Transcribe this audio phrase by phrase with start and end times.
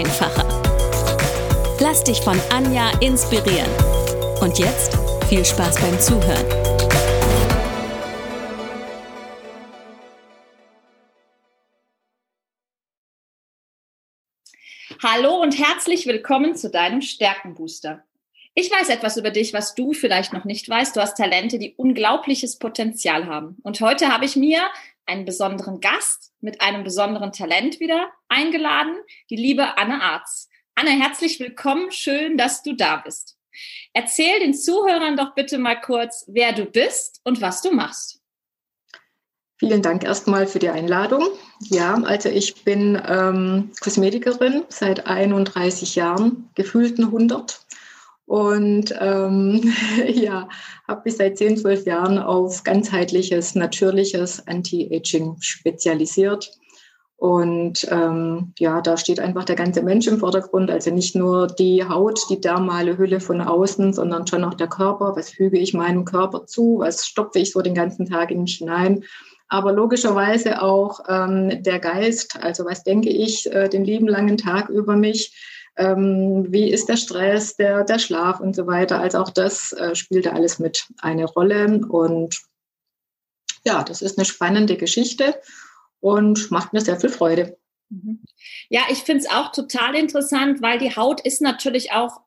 [0.00, 0.46] einfacher.
[1.78, 3.70] Lass dich von Anja inspirieren.
[4.40, 4.96] Und jetzt
[5.28, 6.46] viel Spaß beim Zuhören.
[15.02, 18.02] Hallo und herzlich willkommen zu deinem Stärkenbooster.
[18.54, 20.96] Ich weiß etwas über dich, was du vielleicht noch nicht weißt.
[20.96, 23.56] Du hast Talente, die unglaubliches Potenzial haben.
[23.62, 24.62] Und heute habe ich mir
[25.10, 28.94] einen besonderen Gast mit einem besonderen Talent wieder eingeladen,
[29.28, 30.48] die liebe Anne Arz.
[30.76, 31.90] Anne, herzlich willkommen.
[31.90, 33.36] Schön, dass du da bist.
[33.92, 38.20] Erzähl den Zuhörern doch bitte mal kurz, wer du bist und was du machst.
[39.58, 41.26] Vielen Dank erstmal für die Einladung.
[41.58, 47.60] Ja, also ich bin ähm, Kosmetikerin seit 31 Jahren, gefühlten 100
[48.30, 49.72] und ähm,
[50.06, 50.48] ja,
[50.86, 56.48] habe mich seit 10, 12 Jahren auf ganzheitliches, natürliches Anti-Aging spezialisiert.
[57.16, 60.70] Und ähm, ja, da steht einfach der ganze Mensch im Vordergrund.
[60.70, 65.16] Also nicht nur die Haut, die dermale Hülle von außen, sondern schon auch der Körper.
[65.16, 66.78] Was füge ich meinem Körper zu?
[66.78, 69.02] Was stopfe ich so den ganzen Tag in mich hinein?
[69.48, 72.38] Aber logischerweise auch ähm, der Geist.
[72.40, 75.34] Also was denke ich äh, den lieben langen Tag über mich?
[75.80, 79.00] Ähm, wie ist der Stress, der, der Schlaf und so weiter.
[79.00, 81.80] Also auch das äh, spielte alles mit eine Rolle.
[81.88, 82.38] Und
[83.64, 85.40] ja, das ist eine spannende Geschichte
[86.00, 87.56] und macht mir sehr viel Freude.
[87.88, 88.22] Mhm.
[88.68, 92.20] Ja, ich finde es auch total interessant, weil die Haut ist natürlich auch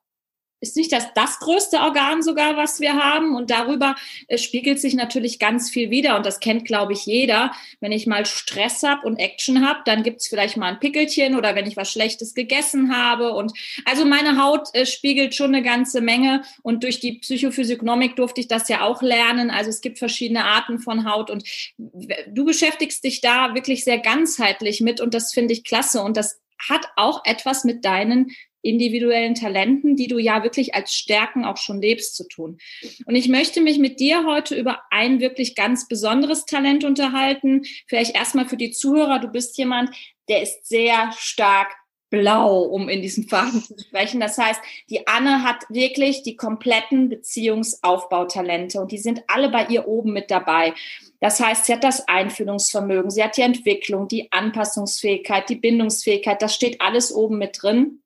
[0.64, 3.36] ist nicht das, das größte Organ sogar, was wir haben.
[3.36, 3.94] Und darüber
[4.28, 6.16] äh, spiegelt sich natürlich ganz viel wieder.
[6.16, 7.52] Und das kennt, glaube ich, jeder.
[7.80, 11.36] Wenn ich mal Stress habe und Action habe, dann gibt es vielleicht mal ein Pickelchen
[11.36, 13.32] oder wenn ich was Schlechtes gegessen habe.
[13.34, 13.52] Und
[13.84, 16.42] also meine Haut äh, spiegelt schon eine ganze Menge.
[16.62, 19.50] Und durch die Psychophysiognomik durfte ich das ja auch lernen.
[19.50, 21.30] Also es gibt verschiedene Arten von Haut.
[21.30, 21.44] Und
[21.76, 25.00] du beschäftigst dich da wirklich sehr ganzheitlich mit.
[25.00, 26.02] Und das finde ich klasse.
[26.02, 28.30] Und das hat auch etwas mit deinen
[28.64, 32.58] individuellen Talenten, die du ja wirklich als Stärken auch schon lebst, zu tun.
[33.06, 37.62] Und ich möchte mich mit dir heute über ein wirklich ganz besonderes Talent unterhalten.
[37.86, 39.18] Vielleicht erstmal für die Zuhörer.
[39.18, 39.90] Du bist jemand,
[40.28, 41.74] der ist sehr stark
[42.14, 44.20] blau, um in diesen Farben zu sprechen.
[44.20, 49.88] Das heißt, die Anne hat wirklich die kompletten Beziehungsaufbautalente und die sind alle bei ihr
[49.88, 50.74] oben mit dabei.
[51.20, 56.54] Das heißt, sie hat das Einfühlungsvermögen, sie hat die Entwicklung, die Anpassungsfähigkeit, die Bindungsfähigkeit, das
[56.54, 58.00] steht alles oben mit drin.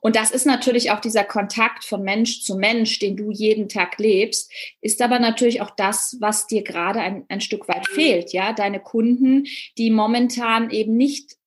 [0.00, 3.98] Und das ist natürlich auch dieser Kontakt von Mensch zu Mensch, den du jeden Tag
[3.98, 8.32] lebst, ist aber natürlich auch das, was dir gerade ein, ein Stück weit fehlt.
[8.32, 9.46] Ja, deine Kunden,
[9.76, 11.38] die momentan eben nicht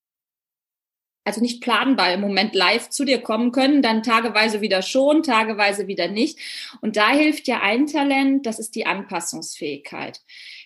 [1.24, 5.88] also nicht planbar im Moment live zu dir kommen können, dann tageweise wieder schon, tageweise
[5.88, 6.40] wieder nicht.
[6.82, 10.20] Und da hilft ja ein Talent, das ist die Anpassungsfähigkeit.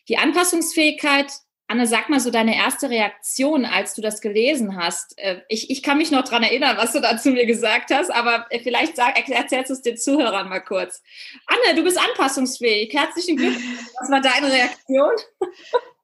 [0.07, 1.31] Die Anpassungsfähigkeit
[1.67, 5.17] Anne, sag mal so deine erste Reaktion, als du das gelesen hast.
[5.17, 8.11] Äh, ich, ich kann mich noch dran erinnern, was du da zu mir gesagt hast,
[8.11, 11.01] aber äh, vielleicht sag, erzählst du es den Zuhörern mal kurz.
[11.47, 12.93] Anne, du bist anpassungsfähig.
[12.93, 13.79] Herzlichen Glückwunsch.
[13.99, 15.11] Was war deine Reaktion?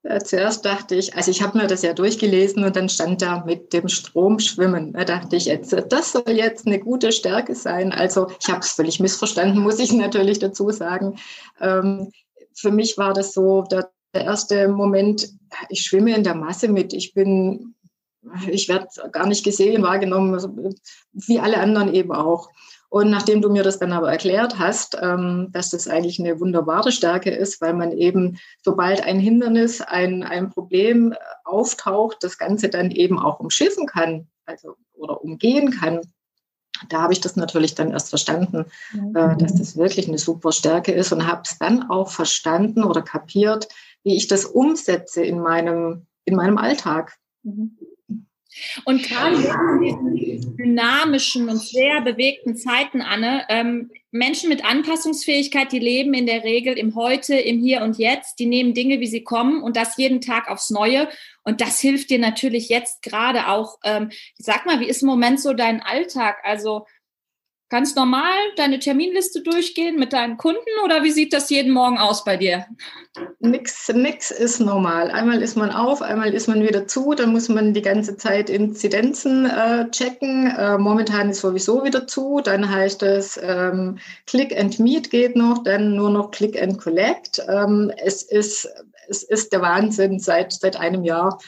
[0.04, 3.44] Ja, zuerst dachte ich, also ich habe mir das ja durchgelesen und dann stand da
[3.44, 4.92] mit dem Strom schwimmen.
[4.94, 7.92] Da dachte ich jetzt, das soll jetzt eine gute Stärke sein.
[7.92, 11.20] Also ich habe es völlig missverstanden, muss ich natürlich dazu sagen.
[11.60, 12.10] Ähm,
[12.52, 15.28] für mich war das so, der der erste Moment,
[15.68, 16.92] ich schwimme in der Masse mit.
[16.92, 17.74] Ich bin,
[18.48, 20.54] ich werde gar nicht gesehen, wahrgenommen, also
[21.12, 22.50] wie alle anderen eben auch.
[22.92, 26.92] Und nachdem du mir das dann aber erklärt hast, ähm, dass das eigentlich eine wunderbare
[26.92, 31.14] Stärke ist, weil man eben, sobald ein Hindernis, ein, ein Problem
[31.44, 36.02] auftaucht, das Ganze dann eben auch umschiffen kann, also oder umgehen kann,
[36.88, 39.16] da habe ich das natürlich dann erst verstanden, mhm.
[39.16, 43.02] äh, dass das wirklich eine super Stärke ist und habe es dann auch verstanden oder
[43.02, 43.68] kapiert,
[44.04, 47.16] wie ich das umsetze in meinem, in meinem Alltag.
[47.42, 47.78] Mhm.
[48.84, 55.78] Und gerade in diesen dynamischen und sehr bewegten Zeiten, Anne, ähm, Menschen mit Anpassungsfähigkeit, die
[55.78, 59.24] leben in der Regel im Heute, im Hier und Jetzt, die nehmen Dinge, wie sie
[59.24, 61.08] kommen und das jeden Tag aufs Neue.
[61.44, 63.78] Und das hilft dir natürlich jetzt gerade auch.
[63.84, 66.36] Ähm, sag mal, wie ist im Moment so dein Alltag?
[66.44, 66.84] Also
[67.72, 72.22] ganz normal deine Terminliste durchgehen mit deinen Kunden oder wie sieht das jeden Morgen aus
[72.22, 72.66] bei dir?
[73.40, 75.10] Nix, nix ist normal.
[75.10, 78.50] Einmal ist man auf, einmal ist man wieder zu, dann muss man die ganze Zeit
[78.50, 80.48] Inzidenzen äh, checken.
[80.48, 85.62] Äh, momentan ist sowieso wieder zu, dann heißt es ähm, Click and Meet geht noch,
[85.64, 87.42] dann nur noch Click and Collect.
[87.48, 88.68] Ähm, es, ist,
[89.08, 91.38] es ist der Wahnsinn seit, seit einem Jahr.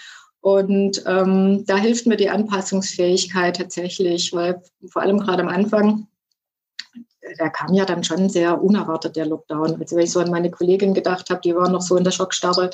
[0.41, 6.07] Und ähm, da hilft mir die Anpassungsfähigkeit tatsächlich, weil vor allem gerade am Anfang
[7.39, 9.81] da kam ja dann schon sehr unerwartet der Lockdown.
[9.81, 12.11] Also wenn ich so an meine Kollegin gedacht habe, die war noch so in der
[12.11, 12.71] Schockstarre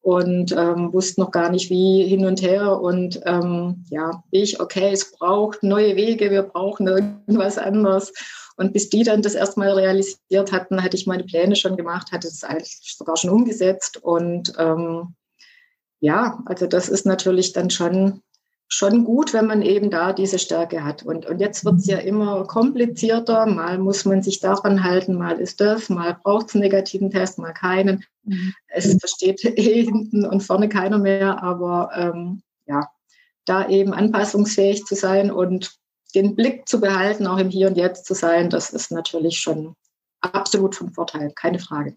[0.00, 2.80] und ähm, wussten noch gar nicht wie hin und her.
[2.80, 8.12] Und ähm, ja, ich, okay, es braucht neue Wege, wir brauchen irgendwas anderes.
[8.56, 12.28] Und bis die dann das erstmal realisiert hatten, hatte ich meine Pläne schon gemacht, hatte
[12.28, 13.96] es eigentlich sogar schon umgesetzt.
[14.02, 15.14] Und ähm,
[16.00, 18.22] ja, also das ist natürlich dann schon
[18.72, 21.02] schon gut, wenn man eben da diese Stärke hat.
[21.02, 23.44] Und, und jetzt wird es ja immer komplizierter.
[23.44, 27.38] Mal muss man sich daran halten, mal ist das, mal braucht es einen negativen Test,
[27.38, 28.02] mal keinen.
[28.24, 28.54] Mhm.
[28.68, 31.42] Es versteht hinten und vorne keiner mehr.
[31.42, 32.88] Aber ähm, ja,
[33.44, 35.72] da eben anpassungsfähig zu sein und
[36.14, 39.76] den Blick zu behalten, auch im Hier und Jetzt zu sein, das ist natürlich schon
[40.22, 41.96] absolut von Vorteil, keine Frage.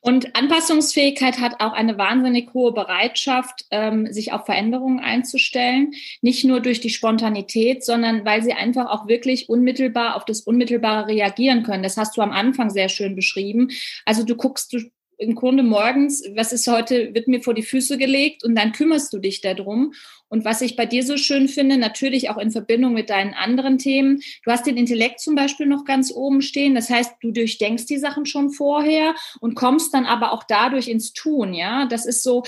[0.00, 5.94] Und Anpassungsfähigkeit hat auch eine wahnsinnig hohe Bereitschaft, ähm, sich auf Veränderungen einzustellen.
[6.20, 11.08] Nicht nur durch die Spontanität, sondern weil sie einfach auch wirklich unmittelbar auf das Unmittelbare
[11.08, 11.82] reagieren können.
[11.82, 13.70] Das hast du am Anfang sehr schön beschrieben.
[14.04, 14.80] Also du guckst, du
[15.18, 19.12] im Grunde morgens, was ist heute, wird mir vor die Füße gelegt und dann kümmerst
[19.12, 19.92] du dich darum.
[20.28, 23.78] Und was ich bei dir so schön finde, natürlich auch in Verbindung mit deinen anderen
[23.78, 26.74] Themen, du hast den Intellekt zum Beispiel noch ganz oben stehen.
[26.74, 31.12] Das heißt, du durchdenkst die Sachen schon vorher und kommst dann aber auch dadurch ins
[31.12, 31.52] Tun.
[31.52, 32.44] Ja, das ist so,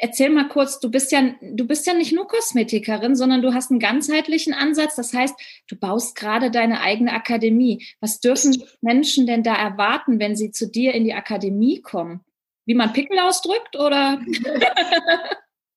[0.00, 3.70] erzähl mal kurz, du bist ja, du bist ja nicht nur Kosmetikerin, sondern du hast
[3.70, 4.96] einen ganzheitlichen Ansatz.
[4.96, 5.34] Das heißt,
[5.68, 7.86] du baust gerade deine eigene Akademie.
[8.00, 12.20] Was dürfen Menschen denn da erwarten, wenn sie zu dir in die Akademie kommen?
[12.66, 14.20] Wie man Pickel ausdrückt oder?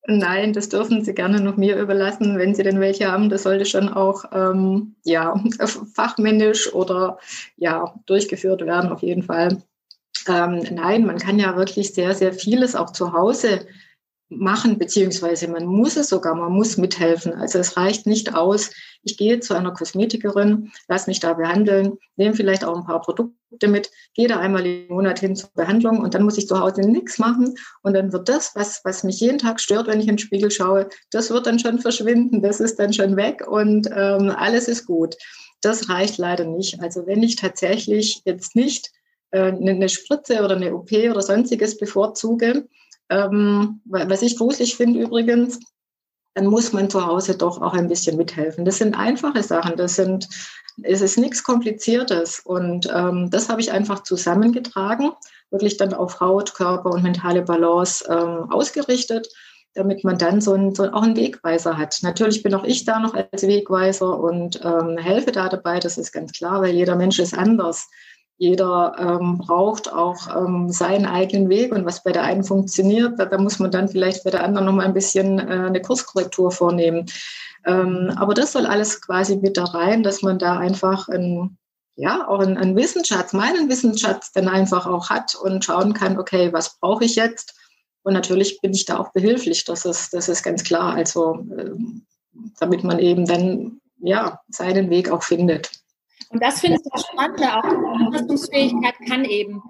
[0.06, 3.30] Nein, das dürfen Sie gerne noch mir überlassen, wenn Sie denn welche haben.
[3.30, 5.42] Das sollte schon auch ähm, ja,
[5.96, 7.20] fachmännisch oder
[7.56, 9.64] ja, durchgeführt werden, auf jeden Fall.
[10.28, 13.66] Ähm, nein, man kann ja wirklich sehr, sehr vieles auch zu Hause
[14.30, 17.34] machen, beziehungsweise man muss es sogar, man muss mithelfen.
[17.34, 18.72] Also es reicht nicht aus,
[19.04, 23.68] ich gehe zu einer Kosmetikerin, lass mich da behandeln, nehme vielleicht auch ein paar Produkte
[23.68, 26.82] mit, gehe da einmal im Monat hin zur Behandlung und dann muss ich zu Hause
[26.82, 30.14] nichts machen und dann wird das, was, was mich jeden Tag stört, wenn ich in
[30.14, 34.32] den Spiegel schaue, das wird dann schon verschwinden, das ist dann schon weg und ähm,
[34.36, 35.16] alles ist gut.
[35.62, 36.82] Das reicht leider nicht.
[36.82, 38.92] Also wenn ich tatsächlich jetzt nicht
[39.32, 42.68] äh, eine Spritze oder eine OP oder sonstiges bevorzuge,
[43.10, 45.60] ähm, was ich gruselig finde übrigens,
[46.36, 48.66] dann muss man zu Hause doch auch ein bisschen mithelfen.
[48.66, 50.28] Das sind einfache Sachen, das sind,
[50.82, 52.40] es ist nichts Kompliziertes.
[52.40, 55.12] Und ähm, das habe ich einfach zusammengetragen,
[55.52, 59.28] wirklich dann auf Haut, Körper und mentale Balance ähm, ausgerichtet,
[59.76, 62.00] damit man dann so, ein, so auch einen Wegweiser hat.
[62.02, 66.12] Natürlich bin auch ich da noch als Wegweiser und ähm, helfe da dabei, das ist
[66.12, 67.90] ganz klar, weil jeder Mensch ist anders.
[68.44, 73.24] Jeder ähm, braucht auch ähm, seinen eigenen Weg und was bei der einen funktioniert, da,
[73.24, 76.52] da muss man dann vielleicht bei der anderen noch mal ein bisschen äh, eine Kurskorrektur
[76.52, 77.06] vornehmen.
[77.66, 81.58] Ähm, aber das soll alles quasi mit da rein, dass man da einfach ein,
[81.96, 86.78] ja, auch einen, Wissensschatz, meinen Wissensschatz dann einfach auch hat und schauen kann, okay, was
[86.82, 87.58] brauche ich jetzt?
[88.04, 90.96] Und natürlich bin ich da auch behilflich, das ist, das ist ganz klar.
[90.96, 91.72] Also, äh,
[92.60, 95.83] damit man eben dann, ja, seinen Weg auch findet.
[96.34, 97.62] Und das finde ich das Spannende auch.
[97.62, 99.62] Die Anpassungsfähigkeit kann eben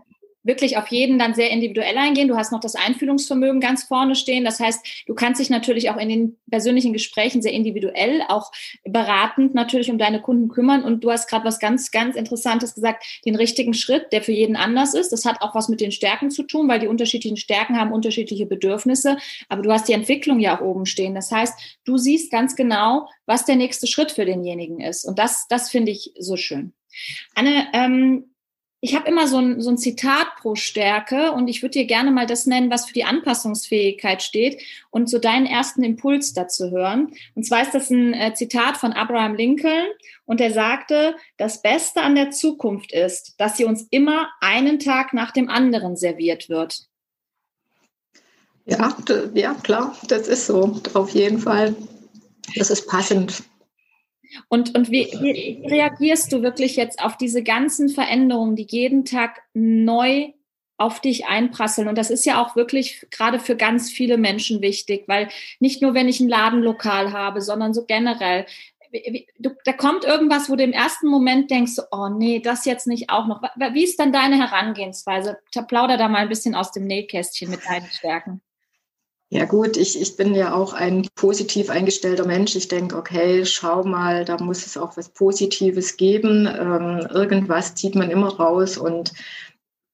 [0.44, 2.28] wirklich auf jeden dann sehr individuell eingehen.
[2.28, 4.44] Du hast noch das Einfühlungsvermögen ganz vorne stehen.
[4.44, 8.52] Das heißt, du kannst dich natürlich auch in den persönlichen Gesprächen sehr individuell, auch
[8.84, 10.84] beratend natürlich um deine Kunden kümmern.
[10.84, 14.56] Und du hast gerade was ganz, ganz Interessantes gesagt, den richtigen Schritt, der für jeden
[14.56, 15.12] anders ist.
[15.12, 18.46] Das hat auch was mit den Stärken zu tun, weil die unterschiedlichen Stärken haben unterschiedliche
[18.46, 19.18] Bedürfnisse.
[19.50, 21.16] Aber du hast die Entwicklung ja auch oben stehen.
[21.16, 25.06] Das heißt, du siehst ganz genau, was der nächste Schritt für denjenigen ist.
[25.06, 26.74] Und das, das finde ich so schön.
[27.36, 28.33] Anne, ähm,
[28.84, 32.12] ich habe immer so ein, so ein Zitat pro Stärke und ich würde dir gerne
[32.12, 37.14] mal das nennen, was für die Anpassungsfähigkeit steht und so deinen ersten Impuls dazu hören.
[37.34, 39.86] Und zwar ist das ein äh, Zitat von Abraham Lincoln
[40.26, 45.14] und er sagte, das Beste an der Zukunft ist, dass sie uns immer einen Tag
[45.14, 46.82] nach dem anderen serviert wird.
[48.66, 48.98] Ja,
[49.34, 51.74] ja, klar, das ist so, auf jeden Fall.
[52.58, 53.44] Das ist passend.
[54.48, 59.42] Und, und wie, wie reagierst du wirklich jetzt auf diese ganzen Veränderungen, die jeden Tag
[59.54, 60.34] neu
[60.78, 61.88] auf dich einprasseln.
[61.88, 65.94] Und das ist ja auch wirklich gerade für ganz viele Menschen wichtig, weil nicht nur,
[65.94, 68.46] wenn ich ein Ladenlokal habe, sondern so generell.
[69.40, 73.10] du, da kommt irgendwas, wo du im ersten Moment denkst, oh nee, das jetzt nicht
[73.10, 73.42] auch noch.
[73.74, 75.38] Wie ist dann deine Herangehensweise?
[75.68, 78.42] Plauder da mal ein bisschen aus dem Nähkästchen mit deinen Stärken.
[79.34, 82.56] Ja gut, ich, ich bin ja auch ein positiv eingestellter Mensch.
[82.56, 86.46] Ich denke, okay, schau mal, da muss es auch was Positives geben.
[86.46, 89.12] Ähm, irgendwas zieht man immer raus und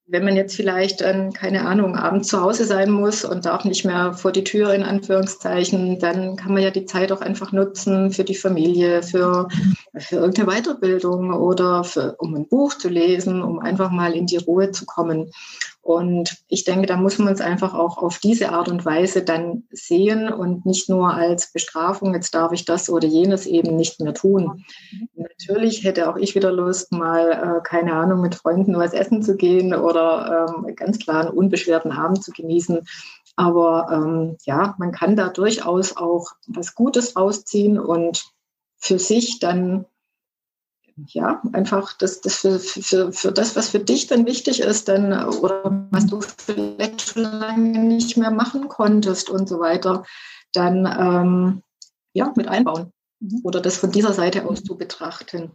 [0.04, 3.86] wenn man jetzt vielleicht, dann, keine Ahnung, abends zu Hause sein muss und darf nicht
[3.86, 8.10] mehr vor die Tür in Anführungszeichen, dann kann man ja die Zeit auch einfach nutzen
[8.10, 9.48] für die Familie, für,
[9.96, 14.36] für irgendeine Weiterbildung oder für, um ein Buch zu lesen, um einfach mal in die
[14.36, 15.30] Ruhe zu kommen.
[15.82, 19.64] Und ich denke, da muss man es einfach auch auf diese Art und Weise dann
[19.70, 24.12] sehen und nicht nur als Bestrafung, jetzt darf ich das oder jenes eben nicht mehr
[24.12, 24.64] tun.
[25.14, 29.36] Natürlich hätte auch ich wieder Lust, mal, äh, keine Ahnung, mit Freunden was essen zu
[29.36, 32.80] gehen oder ähm, ganz klar einen unbeschwerten Abend zu genießen.
[33.36, 38.22] Aber ähm, ja, man kann da durchaus auch was Gutes rausziehen und
[38.76, 39.86] für sich dann
[41.06, 45.12] ja, einfach das, das für, für, für das, was für dich dann wichtig ist, dann,
[45.12, 50.04] oder was du vielleicht schon lange nicht mehr machen konntest und so weiter,
[50.52, 51.62] dann ähm,
[52.12, 53.40] ja, mit einbauen mhm.
[53.44, 55.52] oder das von dieser Seite aus zu betrachten.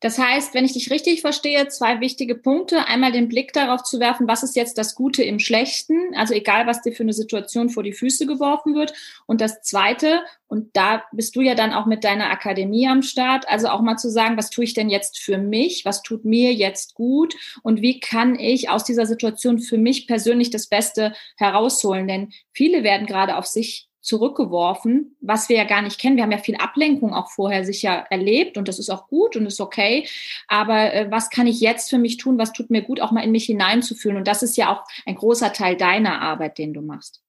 [0.00, 2.86] Das heißt, wenn ich dich richtig verstehe, zwei wichtige Punkte.
[2.86, 6.66] Einmal den Blick darauf zu werfen, was ist jetzt das Gute im Schlechten, also egal,
[6.66, 8.92] was dir für eine Situation vor die Füße geworfen wird.
[9.26, 13.48] Und das Zweite, und da bist du ja dann auch mit deiner Akademie am Start,
[13.48, 16.52] also auch mal zu sagen, was tue ich denn jetzt für mich, was tut mir
[16.52, 22.06] jetzt gut und wie kann ich aus dieser Situation für mich persönlich das Beste herausholen.
[22.06, 26.16] Denn viele werden gerade auf sich zurückgeworfen, was wir ja gar nicht kennen.
[26.16, 29.46] Wir haben ja viel Ablenkung auch vorher sicher erlebt und das ist auch gut und
[29.46, 30.06] ist okay.
[30.46, 32.36] Aber äh, was kann ich jetzt für mich tun?
[32.36, 34.18] Was tut mir gut, auch mal in mich hineinzufühlen?
[34.18, 37.22] Und das ist ja auch ein großer Teil deiner Arbeit, den du machst.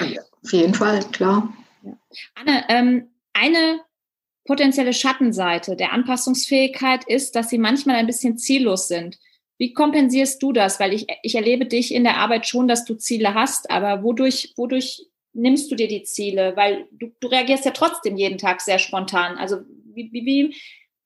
[0.00, 1.50] Ja, auf jeden Fall, klar.
[1.82, 1.96] Ja.
[2.34, 3.80] Anne, ähm, eine
[4.44, 9.18] potenzielle Schattenseite der Anpassungsfähigkeit ist, dass sie manchmal ein bisschen ziellos sind.
[9.56, 10.78] Wie kompensierst du das?
[10.78, 14.52] Weil ich, ich erlebe dich in der Arbeit schon, dass du Ziele hast, aber wodurch,
[14.56, 16.56] wodurch nimmst du dir die Ziele?
[16.56, 19.36] Weil du, du reagierst ja trotzdem jeden Tag sehr spontan.
[19.38, 19.58] Also
[19.94, 20.56] wie, wie, wie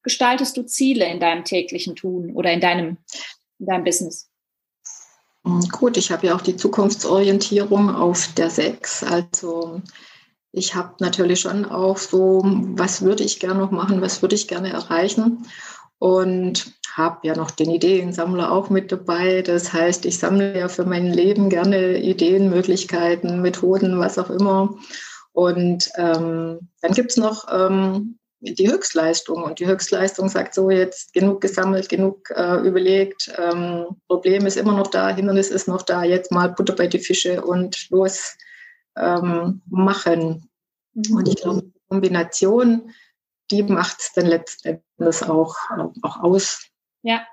[0.03, 2.97] gestaltest du Ziele in deinem täglichen Tun oder in deinem,
[3.59, 4.31] in deinem Business?
[5.45, 9.05] Hm, gut, ich habe ja auch die Zukunftsorientierung auf der 6.
[9.05, 9.81] Also
[10.53, 14.49] ich habe natürlich schon auch so, was würde ich gerne noch machen, was würde ich
[14.49, 15.47] gerne erreichen.
[15.99, 19.43] Und habe ja noch den Ideensammler auch mit dabei.
[19.43, 24.75] Das heißt, ich sammle ja für mein Leben gerne Ideen, Möglichkeiten, Methoden, was auch immer.
[25.33, 29.43] Und ähm, dann gibt es noch ähm, die Höchstleistung.
[29.43, 33.31] Und die Höchstleistung sagt so, jetzt genug gesammelt, genug äh, überlegt.
[33.37, 36.03] Ähm, Problem ist immer noch da, Hindernis ist noch da.
[36.03, 38.37] Jetzt mal Butter bei die Fische und los
[38.97, 40.49] ähm, machen.
[40.95, 42.91] Und ich glaube, Kombination,
[43.51, 45.55] die macht es dann letzten Endes auch,
[46.03, 46.71] auch aus.
[47.07, 47.25] Ja,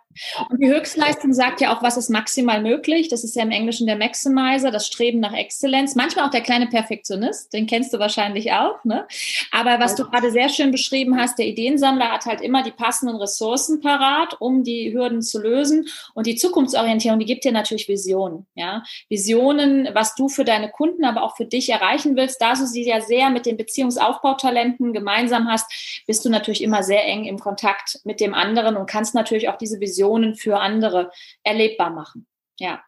[0.50, 3.10] und die Höchstleistung sagt ja auch, was ist maximal möglich.
[3.10, 5.96] Das ist ja im Englischen der Maximizer, das Streben nach Exzellenz.
[5.96, 8.84] Manchmal auch der kleine Perfektionist, den kennst du wahrscheinlich auch.
[8.84, 9.06] Ne?
[9.52, 13.18] Aber was du gerade sehr schön beschrieben hast, der Ideensammler hat halt immer die passenden
[13.18, 15.88] Ressourcen parat, um die Hürden zu lösen.
[16.14, 18.46] Und die Zukunftsorientierung, die gibt dir natürlich Visionen.
[18.56, 18.84] Ja?
[19.10, 22.42] Visionen, was du für deine Kunden, aber auch für dich erreichen willst.
[22.42, 27.06] Da du sie ja sehr mit den Beziehungsaufbautalenten gemeinsam hast, bist du natürlich immer sehr
[27.06, 31.12] eng im Kontakt mit dem anderen und kannst natürlich auch diese Vision Visionen für andere
[31.44, 32.28] erlebbar machen.
[32.60, 32.84] Ja.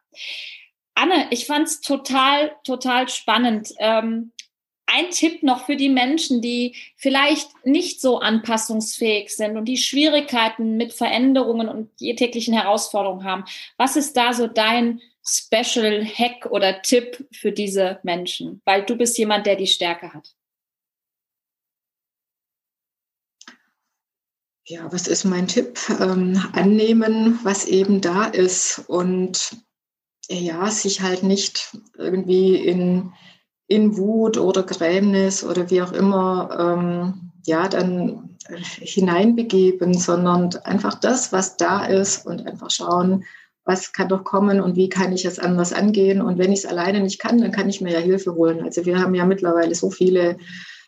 [0.93, 3.74] Anne, ich fand es total, total spannend.
[3.79, 4.31] Ähm,
[4.88, 10.77] ein Tipp noch für die Menschen, die vielleicht nicht so anpassungsfähig sind und die Schwierigkeiten
[10.77, 13.45] mit Veränderungen und täglichen Herausforderungen haben.
[13.77, 18.62] Was ist da so dein Special Hack oder Tipp für diese Menschen?
[18.63, 20.36] Weil du bist jemand, der die Stärke hat.
[24.67, 25.77] Ja, was ist mein Tipp?
[26.00, 29.57] Ähm, annehmen, was eben da ist und
[30.27, 33.13] ja, sich halt nicht irgendwie in,
[33.67, 38.38] in Wut oder Grämnis oder wie auch immer, ähm, ja, dann
[38.79, 43.24] hineinbegeben, sondern einfach das, was da ist und einfach schauen,
[43.65, 46.24] was kann doch kommen und wie kann ich es anders angehen.
[46.24, 48.63] Und wenn ich es alleine nicht kann, dann kann ich mir ja Hilfe holen.
[48.63, 50.38] Also wir haben ja mittlerweile so viele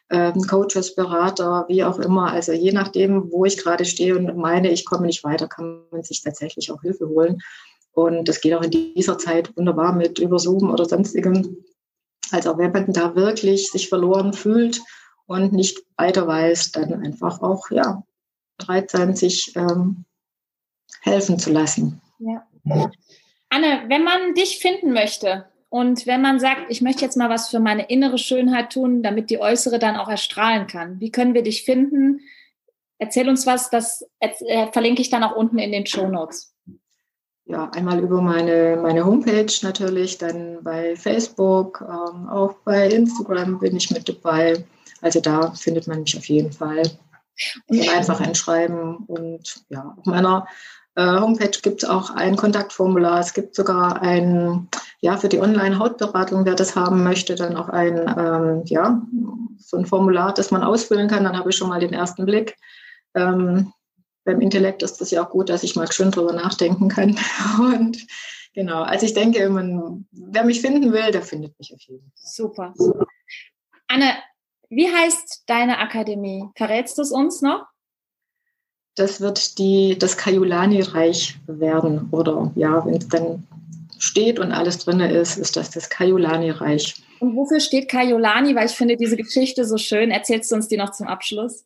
[0.10, 2.32] ähm, Coaches, Berater, wie auch immer.
[2.32, 6.04] Also je nachdem, wo ich gerade stehe und meine, ich komme nicht weiter, kann man
[6.04, 7.40] sich tatsächlich auch Hilfe holen.
[7.92, 11.66] Und das geht auch in dieser Zeit wunderbar mit über Zoom oder sonstigem.
[12.32, 14.82] Also wenn man da wirklich sich verloren fühlt
[15.26, 18.04] und nicht weiter weiß, dann einfach auch ja
[18.58, 20.06] bereit sein, sich ähm,
[21.02, 22.02] helfen zu lassen.
[22.20, 22.46] Ja.
[23.50, 27.50] Anne, wenn man dich finden möchte, und wenn man sagt, ich möchte jetzt mal was
[27.50, 31.44] für meine innere Schönheit tun, damit die äußere dann auch erstrahlen kann, wie können wir
[31.44, 32.22] dich finden?
[33.00, 36.56] Erzähl uns was, das äh, verlinke ich dann auch unten in den Show Notes.
[37.46, 43.76] Ja, einmal über meine, meine Homepage natürlich, dann bei Facebook, ähm, auch bei Instagram bin
[43.76, 44.66] ich mit dabei.
[45.02, 46.84] Also da findet man mich auf jeden Fall.
[47.68, 50.48] Und einfach einschreiben und ja, auf meiner
[50.96, 53.20] äh, Homepage gibt es auch ein Kontaktformular.
[53.20, 54.68] Es gibt sogar ein,
[55.00, 59.02] ja, für die Online-Hautberatung, wer das haben möchte, dann auch ein, ähm, ja,
[59.58, 61.24] so ein Formular, das man ausfüllen kann.
[61.24, 62.58] Dann habe ich schon mal den ersten Blick.
[63.14, 63.72] Ähm,
[64.26, 67.18] beim Intellekt ist das ja auch gut, dass ich mal schön drüber nachdenken kann.
[67.60, 68.06] Und
[68.54, 72.14] genau, also ich denke, man, wer mich finden will, der findet mich auf jeden Fall.
[72.16, 72.74] Super.
[73.88, 74.14] Anne,
[74.70, 76.50] wie heißt deine Akademie?
[76.56, 77.66] Verrätst du es uns noch?
[78.98, 82.08] das wird die, das Kajulani-Reich werden.
[82.12, 83.48] Oder ja, wenn es dann
[84.00, 86.96] steht und alles drin ist, ist das das Kajulani-Reich.
[87.20, 88.56] Und wofür steht Kajulani?
[88.56, 90.12] Weil ich finde diese Geschichte so schön.
[90.12, 91.66] Erzählst du uns die noch zum Abschluss?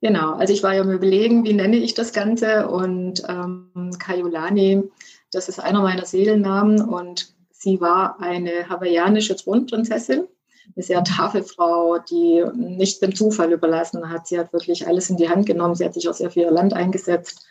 [0.00, 4.84] Genau, also ich war ja mir überlegen, wie nenne ich das Ganze und ähm, Kajulani,
[5.32, 10.28] das ist einer meiner Seelennamen und sie war eine hawaiianische Thronprinzessin
[10.76, 14.26] eine sehr taffe Frau, die nicht dem Zufall überlassen hat.
[14.26, 15.74] Sie hat wirklich alles in die Hand genommen.
[15.74, 17.46] Sie hat sich auch sehr für ihr Land eingesetzt.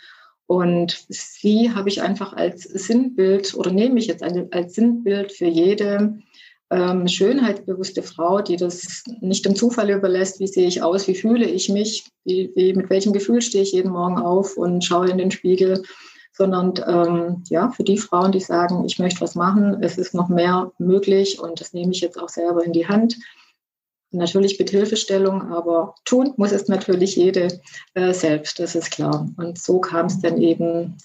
[0.47, 6.19] Und sie habe ich einfach als Sinnbild oder nehme ich jetzt als Sinnbild für jede
[6.69, 11.45] ähm, schönheitsbewusste Frau, die das nicht dem Zufall überlässt, wie sehe ich aus, wie fühle
[11.45, 15.17] ich mich, wie, wie, mit welchem Gefühl stehe ich jeden Morgen auf und schaue in
[15.17, 15.83] den Spiegel
[16.37, 20.29] sondern ähm, ja, für die Frauen, die sagen, ich möchte was machen, es ist noch
[20.29, 23.17] mehr möglich und das nehme ich jetzt auch selber in die Hand.
[24.17, 27.47] Natürlich mit Hilfestellung, aber tun muss es natürlich jede
[27.93, 29.29] äh, selbst, das ist klar.
[29.37, 30.97] Und so kam es dann eben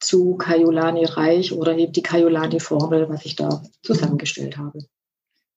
[0.00, 4.80] zu Kajulani Reich oder eben die Kajulani Formel, was ich da zusammengestellt habe.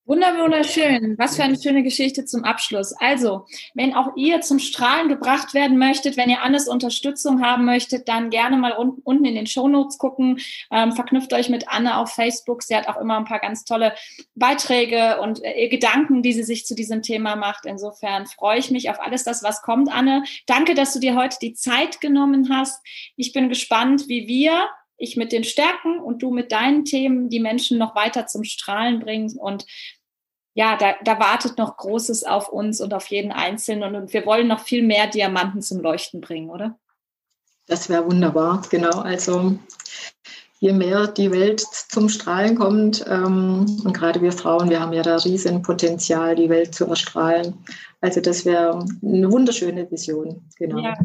[0.05, 1.15] Wunderschön.
[1.20, 2.91] Was für eine schöne Geschichte zum Abschluss.
[2.93, 8.08] Also, wenn auch ihr zum Strahlen gebracht werden möchtet, wenn ihr Annes Unterstützung haben möchtet,
[8.08, 10.39] dann gerne mal unten in den Show Notes gucken.
[10.72, 12.63] Ähm, verknüpft euch mit Anne auf Facebook.
[12.63, 13.93] Sie hat auch immer ein paar ganz tolle
[14.34, 17.65] Beiträge und äh, Gedanken, die sie sich zu diesem Thema macht.
[17.67, 20.24] Insofern freue ich mich auf alles das, was kommt, Anne.
[20.48, 22.84] Danke, dass du dir heute die Zeit genommen hast.
[23.17, 24.68] Ich bin gespannt, wie wir
[25.01, 29.00] ich mit den Stärken und du mit deinen Themen die Menschen noch weiter zum Strahlen
[29.00, 29.66] bringen und
[30.53, 34.48] ja, da, da wartet noch Großes auf uns und auf jeden Einzelnen und, wir wollen
[34.48, 36.77] noch viel mehr Diamanten zum Leuchten bringen, oder?
[37.68, 39.00] Das wäre wunderbar, genau.
[39.00, 39.57] Also
[40.59, 45.03] je mehr die Welt zum Strahlen kommt ähm, und gerade wir Frauen, wir haben ja
[45.03, 47.66] da riesen Potenzial, die Welt zu erstrahlen.
[48.01, 50.79] Also das wäre eine wunderschöne Vision, genau.
[50.79, 50.98] Ja.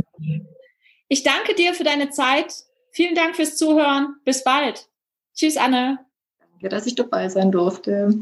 [1.09, 2.53] Ich danke dir für deine Zeit.
[2.97, 4.17] Vielen Dank fürs Zuhören.
[4.25, 4.89] Bis bald.
[5.35, 5.99] Tschüss, Anne.
[6.41, 8.19] Danke, dass ich dabei sein durfte.